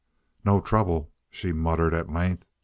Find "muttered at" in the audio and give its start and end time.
1.53-2.09